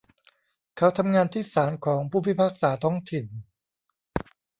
[0.77, 3.25] เขาทำงานที่ศาลของผู้พิพากษาท้องถิ่น